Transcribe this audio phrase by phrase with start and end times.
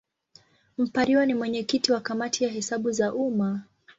[0.77, 3.63] Mpariwa ni mwenyekiti wa Kamati ya Hesabu za Umma.